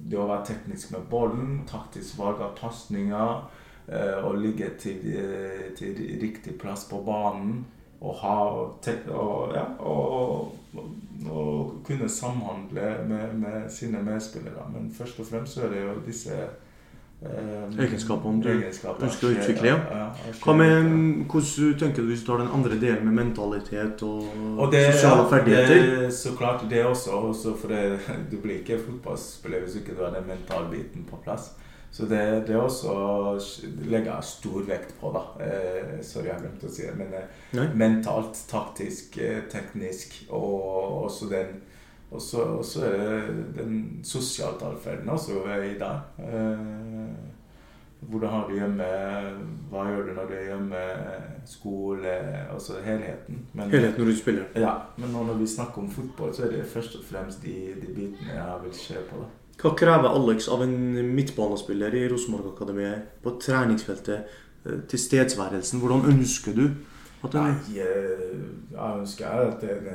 [0.10, 3.44] Det å være teknisk med ballen, taktisk valg av pasninger.
[4.24, 5.00] Å ligge til,
[5.76, 7.66] til riktig plass på banen.
[8.02, 8.36] Og, ha,
[9.12, 10.94] og, ja, og, og,
[11.32, 14.70] og kunne samhandle med, med sine medspillere.
[14.74, 16.38] Men først og fremst så er det jo disse
[17.30, 19.80] eh, Egenskapene du egenskaper ønsker å utvikle, ja.
[19.90, 20.92] ja, ja Hva med
[21.32, 25.26] Hvordan tenker du hvis du tar den andre delen med mentalitet og, Og det, sosiale
[25.32, 25.90] ferdigheter?
[26.04, 27.18] Det, så klart det også.
[27.32, 28.00] også for det,
[28.32, 31.54] du blir ikke fotballspiller hvis ikke du har den mentale biten på plass.
[31.94, 33.34] Så det, det også å
[33.86, 35.22] legger jeg stor vekt på, da.
[35.46, 36.96] Eh, sorry, jeg glemte å si det.
[36.98, 41.60] Men eh, mentalt, taktisk, eh, teknisk og også den
[42.14, 42.98] og så er
[43.28, 46.00] det den sosiale atferden også er i dag.
[46.20, 47.14] Eh,
[48.10, 48.88] hvordan har du hjemme?
[49.72, 50.82] Hva gjør du når du er hjemme?
[51.48, 52.14] Skole?
[52.54, 53.46] Altså helheten.
[53.54, 54.44] Men, helheten når du spiller.
[54.60, 57.56] Ja, men nå når vi snakker om fotball, så er det først og fremst de,
[57.82, 59.22] de bitene jeg vil se på.
[59.24, 59.30] da.
[59.64, 60.76] Hva krever Alex av en
[61.16, 64.26] midtbanespiller i Rosenborg-akademiet på treningsfeltet?
[64.66, 65.80] eh, Tilstedeværelsen.
[65.80, 66.66] Hvordan ønsker du
[67.24, 67.88] at en Nei, Jeg,
[68.74, 69.88] jeg ønsker at en,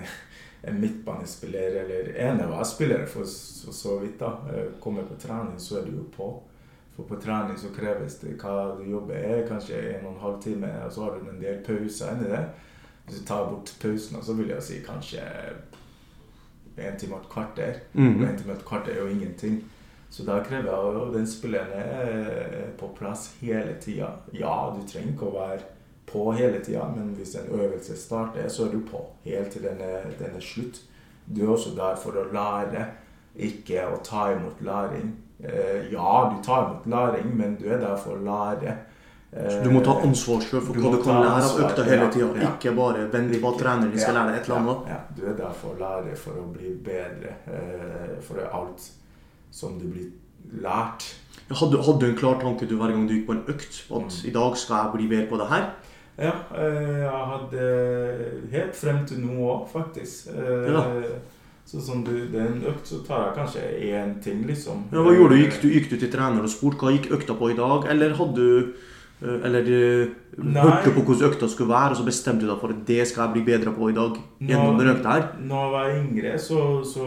[0.62, 5.14] en midtbanespiller eller en av spiller spillere for så, så vidt da, eh, kommer på
[5.14, 6.42] trening, så er du jo på.
[6.96, 10.42] For på trening så kreves det hva du jobber er, kanskje en og en halv
[10.42, 12.44] time, og så har du en del pauser inni det.
[13.06, 15.22] Hvis du tar bort pausene, så vil jeg si kanskje
[16.78, 17.80] en time og et kvarter.
[17.94, 19.62] Mm en time og et kvarter er jo ingenting.
[20.10, 24.08] Så da krever jeg at den spilleren er på plass hele tida.
[24.32, 25.77] Ja, du trenger ikke å være
[26.12, 29.80] på hele tida, men hvis en øvelse starter, så er du på helt til den
[29.80, 30.80] er, den er slutt.
[31.28, 32.86] Du er også der for å lære,
[33.36, 35.10] ikke å ta imot læring.
[35.44, 38.76] Eh, ja, du tar imot læring, men du er der for å lære.
[39.28, 42.06] Så du må ta ansvar sjøl for Du hva du kan lære av økta hele
[42.06, 42.28] ja, tida.
[42.40, 42.48] ja.
[42.56, 44.86] Ikke bare vente på at treneren skal lære deg et eller annet.
[44.88, 45.00] Ja, ja.
[45.18, 47.34] Du er der for å lære, for å bli bedre.
[47.46, 48.88] eh, For alt
[49.50, 50.08] som du blir
[50.64, 51.04] lært.
[51.50, 53.82] Hadde, hadde du en klar tanke du hver gang du gikk på en økt?
[53.92, 54.28] At Mm.
[54.28, 55.70] i dag skal jeg bli bedre på det her?
[56.18, 57.66] Ja, eh, jeg hadde
[58.52, 60.28] helt frem til nå òg, faktisk.
[60.34, 60.84] Eh, Ja.
[61.68, 63.60] Så som du, det er en økt, så tar jeg kanskje
[63.92, 64.86] én ting, liksom.
[64.90, 65.42] Ja, hva gjorde du?
[65.42, 65.68] Gikk, du?
[65.68, 67.84] gikk du til trener og spurte hva gikk økta på i dag?
[67.92, 68.72] Eller hadde du
[69.20, 70.62] eh, Eller eh, Nei.
[70.64, 73.26] hørte på hvordan økta skulle være, og så bestemte du deg for at det skal
[73.26, 74.16] jeg bli bedre på i dag?
[74.40, 75.28] Gjennom den økta her?
[75.44, 77.06] Når jeg var yngre, så, så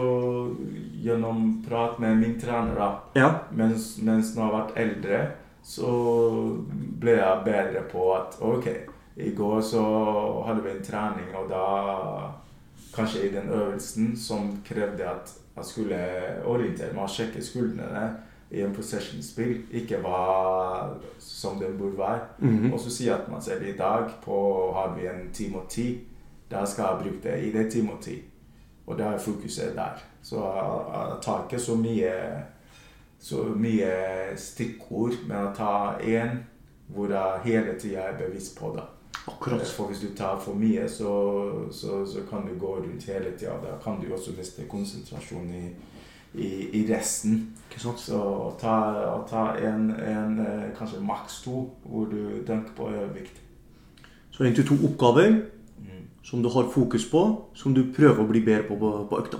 [1.02, 3.30] gjennom prat med min trener, da Ja.
[3.50, 5.20] Mens, mens når jeg har vært eldre,
[5.62, 5.90] så
[7.02, 8.68] ble jeg bedre på at OK,
[9.16, 9.82] i går så
[10.46, 11.64] hadde vi en trening, og da
[12.92, 16.00] Kanskje i den øvelsen som krevde at jeg skulle
[16.44, 18.02] orientere meg og sjekke skuldrene
[18.50, 22.20] i en possession-spill, ikke var som den burde være.
[22.38, 22.72] Mhm.
[22.72, 26.00] Og så sier at man ser i dag, på har vi en time og ti.
[26.50, 28.22] Da skal jeg bruke det i det time og ti.
[28.86, 30.02] Og da er fokuset der.
[30.22, 32.12] Så jeg tar ikke så mye
[33.18, 33.92] så mye
[34.36, 36.36] stikkord, men jeg tar én
[36.86, 38.82] hvor jeg hele tida er bevisst på det.
[39.28, 39.66] Akkurat.
[39.66, 41.12] For hvis du tar for mye, så,
[41.70, 43.54] så, så kan du gå rundt hele tida.
[43.62, 45.64] Da kan du også miste konsentrasjon i,
[46.34, 47.52] i, i resten.
[47.76, 48.76] Så å ta,
[49.14, 53.40] å ta en, en, eh, kanskje maks to, hvor du tenker på, viktig.
[54.32, 55.42] Så egentlig to oppgaver
[55.82, 56.06] Mm.
[56.22, 59.38] som du har fokus på, som du prøver å bli bedre på på, på økta.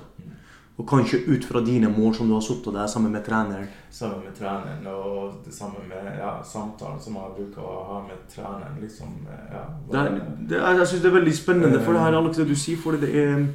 [0.83, 3.69] Og kanskje ut fra dine mål som du har satt der sammen med treneren.
[3.95, 8.25] Sammen med treneren og det samme med ja, samtalen som jeg bruker å ha med
[8.33, 8.81] treneren.
[8.83, 9.13] liksom,
[9.53, 10.19] ja, Det er,
[10.51, 12.81] det er, jeg syns det er veldig spennende for det her, Alex, det du sier.
[12.83, 13.47] For det, er,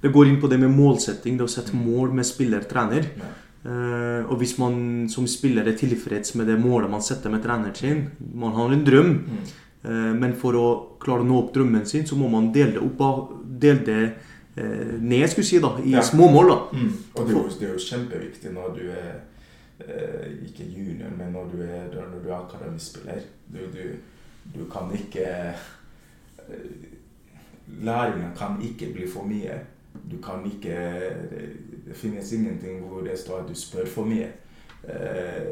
[0.00, 3.10] det går inn på det med målsetting, det å sette mål med spiller-trener.
[3.20, 3.30] Ja.
[3.62, 7.76] Eh, og hvis man som spiller er tilfreds med det målet man setter med treneren
[7.78, 8.00] sin
[8.34, 9.44] Man har en drøm, Mm.
[9.84, 10.66] uh, men for å
[10.98, 13.30] klare å nå opp drømmen sin, så må man dele det opp
[13.62, 14.14] Dele det
[14.56, 16.02] ned, skulle si, da, i Ja.
[16.02, 16.48] små mål.
[16.50, 16.56] da.
[16.72, 16.92] Mm.
[17.14, 19.12] Og det er, jo, det er jo kjempeviktig når du er
[19.80, 23.20] eh, ikke junior, men når du er, når du er akademispiller.
[23.52, 23.84] Du, du,
[24.58, 25.26] du kan ikke
[26.48, 26.88] eh,
[27.82, 29.60] Læringa kan ikke bli for mye.
[30.10, 30.76] Du kan ikke
[31.86, 34.28] Det finnes ingenting hvor det står at du spør for mye.
[34.88, 35.42] Eh,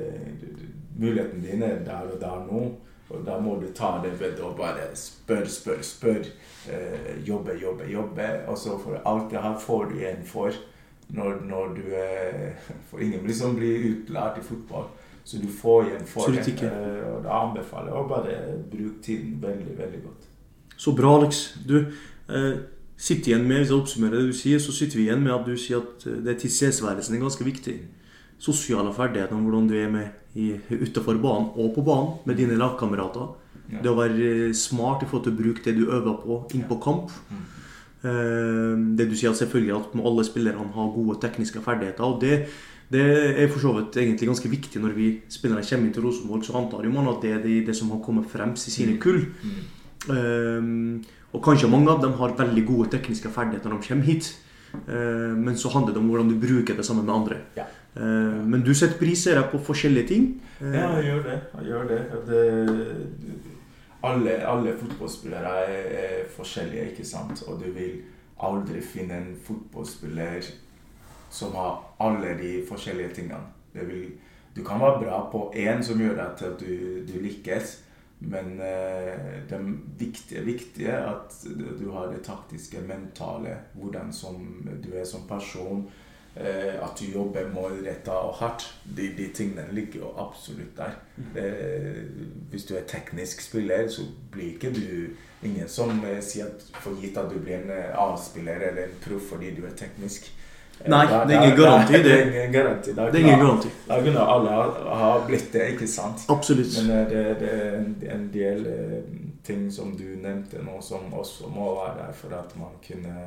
[0.41, 0.67] du- du-
[1.07, 2.75] Muligheten din er der og der nå,
[3.11, 6.33] og da må du ta det ved å bare spørre, spørre, spørre.
[6.71, 8.29] Eh, jobbe, jobbe, jobbe.
[8.49, 10.55] Og så for alt det her får du igjen for
[11.11, 12.53] når, når du er
[12.91, 14.91] For ingen liksom blir utlært i fotball.
[15.25, 16.55] Så du får igjen for det.
[16.63, 18.37] Eh, og da anbefaler jeg å bare
[18.71, 20.29] bruke tiden veldig, veldig godt.
[20.77, 21.45] Så bra, Alex.
[21.67, 22.53] Du eh,
[22.97, 25.47] sitter igjen med, Hvis jeg oppsummerer det du sier, så sitter vi igjen med at
[25.47, 27.81] du sier at det det tilstedeværelsen er ganske viktig.
[28.41, 30.17] Sosiale ferdigheter, om hvordan du er med
[30.71, 33.33] utafor banen og på banen med dine lagkamerater.
[33.71, 33.83] Ja.
[33.85, 36.67] Det å være eh, smart i forhold til å bruke det du øver på, inn
[36.67, 37.13] på kamp.
[37.31, 37.47] Mm.
[38.01, 42.05] Eh, det du sier selvfølgelig at alle spillerne har gode tekniske ferdigheter.
[42.05, 42.47] og det,
[42.91, 43.05] det
[43.39, 46.47] er for så vidt egentlig ganske viktig når vi spillere kommer inn til Rosenborg.
[46.47, 48.99] Så antar jo man at det er det, det som har kommet fremst i sine
[48.99, 49.27] kull.
[49.45, 49.61] Mm.
[50.11, 51.03] Um,
[51.37, 54.33] og kanskje mange av dem har veldig gode tekniske ferdigheter når de kommer hit.
[54.89, 57.39] Uh, men så handler det om hvordan du bruker det sammen med andre.
[57.59, 57.69] Ja.
[57.97, 60.31] Ehm, men du setter priser på forskjellige ting.
[60.61, 61.41] Ehm, Ja, jeg gjør det.
[61.59, 62.01] Jeg gjør det.
[62.27, 62.41] Det
[64.03, 67.43] alle, alle fotballspillere er, forskjellige, ikke sant?
[67.43, 68.01] Og du vil
[68.41, 70.47] aldri finne en fotballspiller
[71.31, 73.43] som har alle de forskjellige tingene.
[73.75, 74.13] Vil,
[74.57, 77.77] du kan være bra på én som gjør at du, du lykkes,
[78.21, 79.61] men eh, det
[79.99, 81.37] viktige, viktige er at
[81.81, 84.41] du har det taktiske, mentale, hvordan som
[84.85, 85.87] du er som person.
[86.41, 88.63] Eh, at du jobber målretta og hardt.
[88.97, 90.95] De, de tingene ligger jo absolutt der.
[91.37, 91.99] Eh,
[92.51, 95.11] hvis du er teknisk spiller, så blir ikke du
[95.45, 98.95] ingen som eh, sier at for gitt at du blir en eh, A-spiller eller en
[99.05, 100.31] proff fordi du er teknisk.
[100.89, 102.13] Nei, da- det er ingen garanti, det.
[102.15, 102.95] er ingen garanti.
[102.97, 103.73] Da Det er ingen garanti.
[103.89, 106.25] Da kunne alle ha, ha blitt det, ikke sant?
[106.33, 106.79] Absolutt.
[106.87, 108.65] Men det, det er en, en del
[109.45, 113.27] ting som du nevnte nå, som også må være der for at man kunne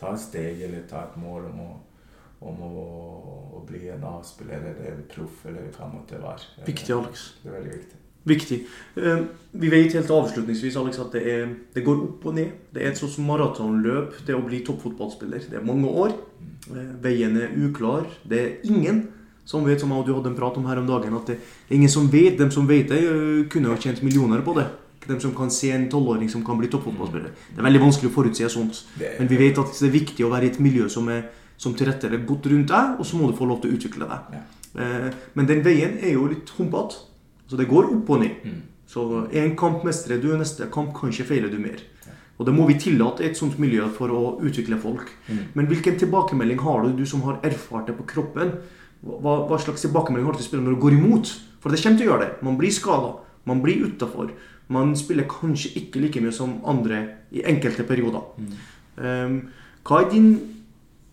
[0.00, 1.68] ta et steg eller ta et mål om å,
[2.40, 2.74] om å,
[3.58, 6.52] å bli en A-spiller eller proff eller hva det måtte være.
[6.66, 7.24] Viktig, Alex.
[7.42, 8.02] Det er veldig viktig.
[8.28, 8.58] Viktig.
[8.96, 12.50] Ehm, vi vet helt avslutningsvis Alex, at det, er, det går opp og ned.
[12.74, 15.46] Det er et sånt maratonløp, det å bli toppfotballspiller.
[15.50, 16.16] Det er mange år.
[16.70, 18.06] Eh, Veien er uklar.
[18.28, 19.06] Det er ingen
[19.48, 21.38] som vet, som jeg og du hadde en prat om her om dagen, at det
[21.38, 22.36] er ingen som vet.
[22.38, 24.68] De som vet det, eh, kunne ha tjent millioner på det.
[25.08, 27.32] De som kan se en tolvåring som kan bli toppfotballspiller.
[27.54, 28.84] Det er veldig vanskelig å forutse sånt.
[29.00, 31.74] Men vi vet at det er viktig å være i et miljø som er som
[31.74, 34.38] tilrettelegger godt rundt deg, og så må du få lov til å utvikle deg.
[34.38, 34.42] Ja.
[34.78, 37.04] Eh, Men den veien er jo litt humpete.
[37.48, 38.42] Så det går opp og ned.
[38.44, 38.58] Mm.
[38.88, 41.80] Så én kamp mestrer du, neste kamp kanskje feiler du mer.
[42.38, 45.10] Og det må vi tillate i et sånt miljø for å utvikle folk.
[45.26, 45.40] Mm.
[45.58, 48.52] Men hvilken tilbakemelding har du, du som har erfart det på kroppen?
[49.02, 51.32] Hva, hva slags tilbakemelding har du til spillere når du går imot?
[51.58, 52.30] For det kommer til å gjøre det.
[52.46, 53.16] Man blir skada.
[53.48, 54.30] Man blir utafor.
[54.70, 57.00] Man spiller kanskje ikke like mye som andre
[57.34, 58.22] i enkelte perioder.
[58.38, 58.54] Mm.
[59.02, 59.36] Um,
[59.88, 60.30] hva er din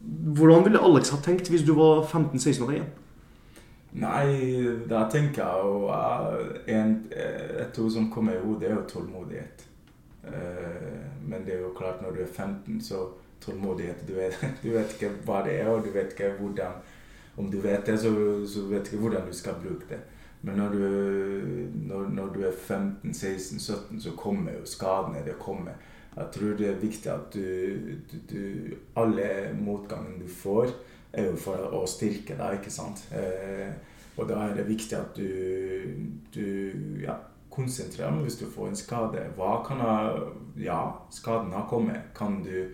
[0.06, 2.90] Hvordan ville Alex ha tenkt hvis du var 15-16 år igjen?
[3.96, 4.28] Nei,
[4.90, 6.96] da tenker jeg jo eh, en,
[7.64, 9.68] Et ord som kommer i hodet, er jo tålmodighet.
[10.28, 13.08] Eh, Men det er jo klart, når du er 15, så
[13.42, 16.84] tålmodighet Du vet, du vet ikke hva det er, og du vet ikke hvordan
[17.38, 18.12] Om du vet det, så,
[18.48, 20.00] så vet du ikke hvordan du skal bruke det.
[20.42, 20.80] Men når du,
[21.88, 25.24] når, når du er 15-16-17, så kommer jo skadene.
[25.26, 25.74] Det kommer.
[26.16, 30.72] Jeg tror det er viktig at du, du, du Alle motgangene du får,
[31.16, 33.04] er jo for å styrke deg, ikke sant?
[33.16, 33.72] Eh,
[34.16, 35.28] og da er det viktig at du,
[36.36, 37.18] du ja,
[37.52, 39.28] konsentrerer deg hvis du får en skade.
[39.38, 39.96] Hva kan ha
[40.60, 42.12] Ja, skaden har kommet.
[42.16, 42.72] Kan du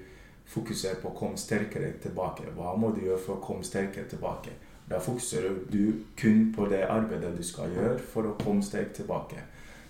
[0.52, 2.50] fokusere på å komme sterkere tilbake?
[2.58, 4.54] Hva må du gjøre for å komme sterkere tilbake?
[4.92, 9.40] Da fokuserer du kun på det arbeidet du skal gjøre for å komme sterkt tilbake.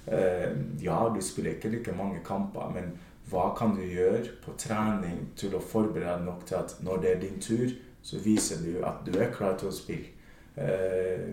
[0.05, 2.91] Eh, ja, du spiller ikke like mange kamper, men
[3.29, 7.11] hva kan du gjøre på trening til å forberede deg nok til at når det
[7.11, 10.09] er din tur, så viser du at du er klar til å spille.
[10.55, 11.29] Eh,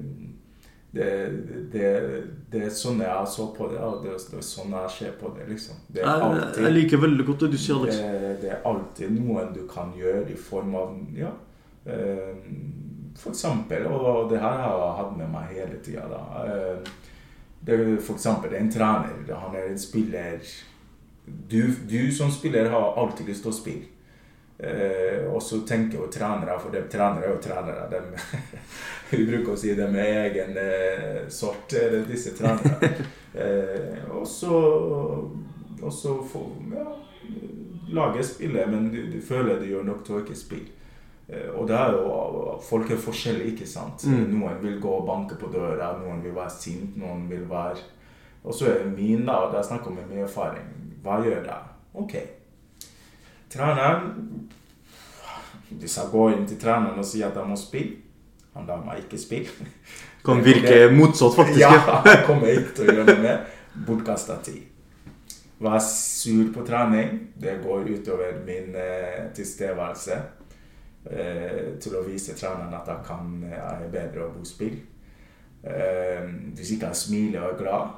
[0.90, 1.08] det,
[1.72, 1.88] det,
[2.50, 5.48] det er sånn jeg så på det, og det, er sånn jeg ser på det.
[5.50, 5.82] liksom.
[5.88, 8.14] Det alltid, jeg liker veldig godt det du sier, liksom.
[8.14, 11.34] det, det er alltid noen du kan gjøre i form av ja,
[11.84, 12.40] eh,
[13.18, 16.24] For eksempel, og det her har jeg hatt med meg hele tida, da.
[16.46, 16.96] Eh,
[17.68, 19.32] det for eksempel en trener.
[19.42, 20.44] Han er en spiller
[21.48, 23.94] du, du som spiller har alltid lyst til å spille.
[24.58, 27.84] Eh, og så tenker jo trenere, for de trenere er jo trenere.
[27.92, 28.00] De,
[29.12, 31.76] vi bruker å si de med egen eh, sort,
[32.08, 32.92] disse trenerne.
[33.38, 34.56] Eh, og så
[35.82, 36.96] og så får ja,
[37.88, 40.72] laget spille, men du, du føler du gjør nok til å ikke spille.
[41.28, 44.04] Eh, og det er jo Folk er forskjellige, ikke sant?
[44.08, 44.34] Mm.
[44.34, 47.84] Noen vil gå og banke på døra, noen vil være sint, noen vil være
[48.42, 50.66] Og så er det min, da, og er snakker om med mye erfaring.
[51.02, 51.74] Hva gjør jeg?
[51.94, 52.14] Ok.
[53.52, 54.48] Treneren
[55.68, 57.98] Hvis jeg går inn til treneren og sier at jeg må spille,
[58.54, 59.68] han lar meg ikke spille.
[60.24, 61.60] Kan virke motsatt, faktisk.
[61.60, 63.52] Ja, jeg kommer ikke til å gjøre det med.
[63.86, 64.64] Bortkasta tid.
[65.62, 70.18] Var sur på trening, det går utover min eh, tilstedeværelse.
[71.08, 74.78] Eh, til å vise treneren at jeg, kan, jeg er bedre å bo spill.
[75.58, 77.94] Hvis ikke jeg smiler og er glad,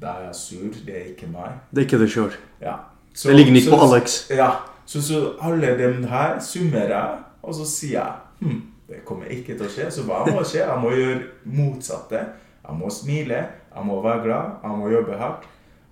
[0.00, 0.72] da er jeg sur.
[0.86, 1.58] Det er ikke meg.
[1.70, 2.32] Det er ikke det sjøl.
[2.60, 2.74] Ja.
[3.22, 4.18] Det ligger ikke så- på Alex.
[4.30, 4.50] Ja,
[4.86, 9.56] så, så alle dem her summerer jeg, og så sier jeg hm, det kommer ikke
[9.58, 9.90] til å skje.
[9.90, 10.62] Så hva må skje?
[10.64, 12.20] Jeg må gjøre motsatte.
[12.68, 15.44] Jeg må smile, jeg må være glad, jeg må jobbe hardt.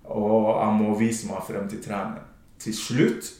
[0.05, 2.23] Og jeg må vise meg frem til trening.
[2.59, 3.33] Til slutt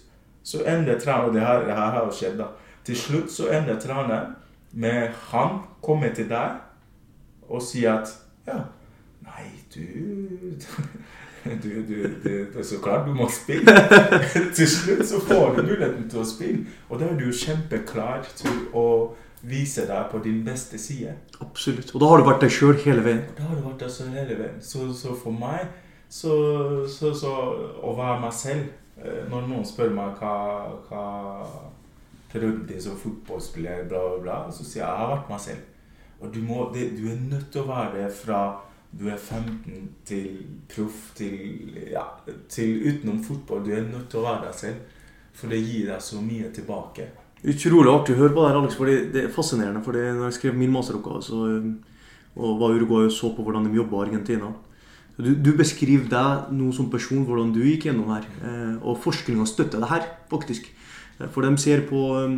[0.43, 2.45] så ender trening, Og det her, det her har jo skjedd, da.
[2.85, 4.35] Til slutt så ender treneren
[4.73, 6.57] med han kommer til deg
[7.49, 8.13] og sier at
[8.47, 8.59] Ja,
[9.23, 10.57] nei, du
[11.47, 13.71] du, du, du, det er så klart du må spille.
[14.57, 16.65] til slutt så får du muligheten til å spille.
[16.89, 18.87] Og da er du kjempeklar til å
[19.47, 21.13] vise deg på din beste side.
[21.43, 21.93] Absolutt.
[21.93, 23.23] Og da har du vært deg sjøl hele veien.
[23.37, 24.59] Da har du vært deg sjøl hele veien.
[24.63, 25.69] Så, så for meg
[26.09, 26.33] så,
[26.91, 27.33] så, så
[27.83, 30.35] å være meg selv eh, Når noen spør meg hva,
[30.87, 31.01] hva
[32.31, 35.73] prøvde er som fotballspiller, bla, bla, bla, så sier jeg jeg har vært meg selv.
[36.17, 38.39] Og du, må, det, du er nødt til å være det fra
[38.91, 40.27] du er 15 til
[40.71, 42.05] proff til, ja,
[42.49, 43.65] til utenom fotball.
[43.65, 44.93] Du er nødt til å være deg selv.
[45.37, 47.09] For det gir deg så mye tilbake.
[47.45, 48.75] Utrolig artig å høre på det her, Alex.
[48.75, 49.83] fordi Det er fascinerende.
[49.83, 51.41] fordi når jeg skrev min masteroppgave så,
[52.35, 54.53] og var Uruguay og så på hvordan de jobba i Argentina
[55.17, 58.25] du, du beskriver deg nå som person, hvordan du gikk gjennom her.
[58.45, 60.67] Eh, og forskninga støtter det her, faktisk.
[61.17, 62.35] Eh, For de ser på eh,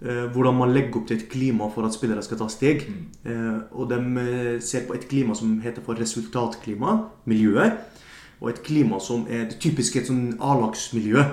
[0.00, 2.84] hvordan man legger opp til et klima for at spillere skal ta steg.
[2.88, 3.04] Mm.
[3.30, 6.98] Eh, og de eh, ser på et klima som heter for resultatklima,
[7.30, 7.78] miljøet.
[8.42, 11.24] Og et klima som er det typiske et sånn A-lagsmiljø.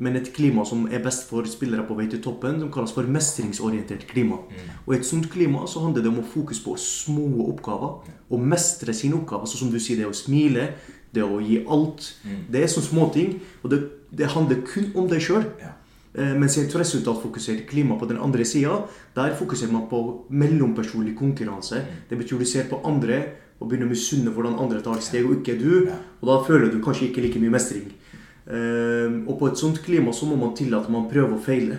[0.00, 3.08] Men et klima som er best for spillere på vei til toppen, som kalles for
[3.08, 4.38] mestringsorientert klima.
[4.86, 8.14] Og i et sånt klima så handler det om å fokus på små oppgaver.
[8.32, 9.50] Og mestre sine oppgaver.
[9.50, 10.70] Sånn som du sier, det å smile,
[11.12, 12.14] det å gi alt.
[12.48, 13.36] Det er sånne småting.
[13.60, 13.82] Og det,
[14.16, 15.44] det handler kun om deg sjøl.
[15.60, 15.74] Ja.
[16.14, 18.80] Eh, Mens i et resultatfokusert klima på den andre sida,
[19.14, 21.84] der fokuserer man på mellompersonlig konkurranse.
[22.10, 23.22] Det betyr du ser på andre
[23.60, 25.90] og begynner å misunne hvordan andre tar steg, og ikke du.
[26.20, 27.90] Og da føler du kanskje ikke like mye mestring.
[28.50, 31.78] Eh, og på et sånt klima så må man tillate at man prøver å feile.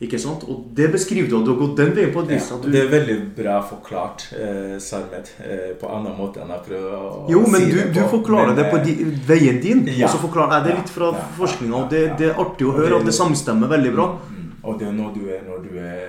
[0.00, 0.46] Ikke sant?
[0.48, 2.46] Og det beskriver du, at du har gått den veien på et vis.
[2.48, 2.70] Ja, du...
[2.72, 7.26] det er veldig bra forklart, eh, Sarmet, eh, på annen måte enn jeg prøver å
[7.28, 8.94] Jo, men si du, det du forklarer Men, det på eh, di,
[9.28, 10.06] veien din, Ja.
[10.08, 11.26] og så forklarer jeg det litt fra Ja.
[11.36, 11.74] forskninga.
[11.82, 14.06] Og det, det er artig å Og høre det- at det samstemmer veldig bra.
[14.30, 14.46] Mm.
[14.64, 16.06] Og det er når du er, når du er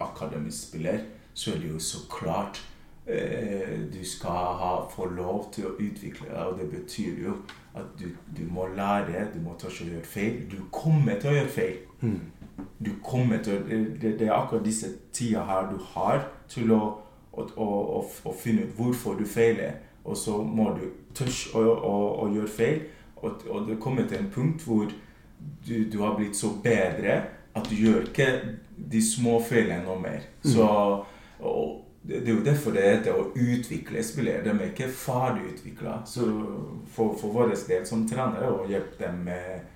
[0.00, 0.98] akademisk spiller,
[1.34, 2.60] så er det jo så klart
[3.06, 7.36] eh, du skal ha, få lov til å utvikle deg, og det betyr jo
[7.76, 10.40] at du, du må lære, du må tørre å gjøre feil.
[10.48, 11.76] Du kommer til å gjøre feil.
[12.00, 12.20] Mm.
[12.78, 13.64] Du kommer til
[14.00, 16.82] det, det er akkurat disse tida her du har til å,
[17.32, 20.84] å, å, å, finne ut hvorfor du feiler, og så må du
[21.16, 22.82] tørre å, gjøre feil.
[23.16, 24.90] Og, og det kommer til en punkt hvor
[25.66, 27.22] du, du har blitt så bedre
[27.54, 28.28] at du gjør ikke
[28.76, 30.28] de små feilene noe mer.
[30.44, 30.68] Så
[31.44, 34.44] og det, det er jo derfor det heter å utvikle spillere.
[34.44, 36.00] De er ikke ferdig utvikla.
[36.08, 36.28] Så
[36.92, 39.70] for, for vår del som trenere å hjelpe dem med,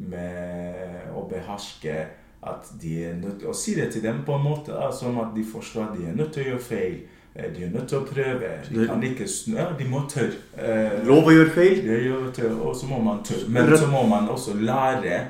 [0.00, 1.98] med å beherske
[2.46, 5.18] at de er nødt til å si det til dem på en måte da, som
[5.22, 6.96] at de forstår at de er nødt til å gjøre feil.
[7.34, 8.50] Eh, De er nødt til å prøve.
[8.70, 9.56] De kan ikke snu.
[9.56, 10.36] Ja, de må tørre.
[10.56, 11.80] Eh, Lov å gjøre feil.
[11.86, 13.48] det gjør tørre, og så må man tørre.
[13.48, 15.22] Men så må man også lære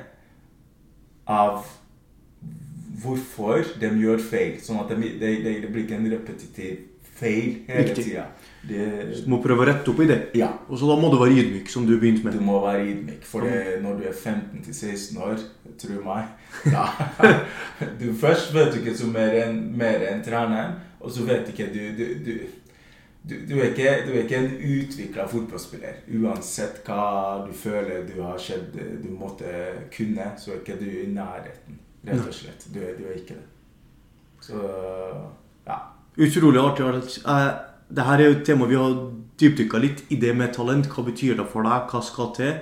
[1.27, 1.65] av
[3.01, 4.59] hvorfor de gjør feil.
[4.61, 6.77] Sånn at det, de, de, blir ikke en repetitiv
[7.15, 8.27] feil hele tida.
[8.67, 8.85] Det,
[9.25, 10.19] Du må prøve å rette opp i det.
[10.35, 12.33] ja, Og så da må du være ydmyk, som du begynte med.
[12.33, 13.23] du må være ydmyk.
[13.29, 15.37] For det, når du er 15-16 år,
[15.77, 16.25] tro meg
[16.73, 16.85] da,
[17.99, 21.81] Du først vet du ikke så mer enn en treneren, og så vet ikke du
[21.99, 22.31] Du, du,
[23.25, 26.01] du, du, er, ikke, du er ikke en utvikla fotballspiller.
[26.21, 29.45] Uansett hva du føler du har skjedd, du måtte
[29.93, 31.79] kunne, så er ikke du i nærheten.
[32.05, 32.67] Rett og slett.
[32.73, 33.47] Du, er- du er ikke det.
[34.45, 34.59] Så
[35.65, 35.79] ja.
[36.21, 36.85] Utrolig artig.
[36.85, 37.17] Alex.
[37.95, 38.95] Det her er jo et tema vi har
[39.39, 40.87] dypdykka litt i det med talent.
[40.91, 41.85] Hva betyr det for deg?
[41.91, 42.57] Hva skal til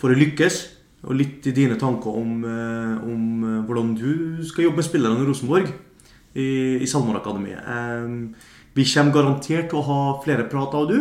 [0.00, 0.60] for å lykkes?
[1.02, 5.18] Og litt i dine tanker om, eh, om eh, hvordan du skal jobbe med spillerne
[5.18, 6.46] i Rosenborg i,
[6.78, 7.58] i SalMar Akademiet.
[7.66, 8.30] Um,
[8.72, 10.98] vi kommer garantert til å ha flere prater av du.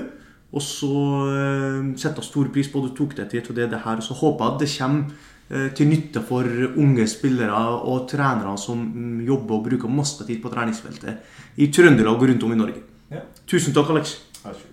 [0.51, 3.69] Og så uh, setter jeg stor pris på at du tok deg tid til det,
[3.71, 4.01] det her.
[4.01, 5.29] Og så håper jeg at det kommer
[5.75, 6.47] til nytte for
[6.79, 12.15] unge spillere og trenere som mm, jobber og bruker masse tid på treningsfeltet i Trøndelag
[12.15, 12.90] og rundt om i Norge.
[13.47, 14.17] Tusen takk, Alex.
[14.43, 14.70] Vær.